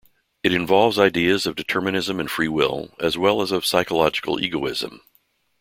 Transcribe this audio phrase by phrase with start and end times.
[0.41, 5.01] It involves ideas of determinism and free will, as well as of psychological egoism.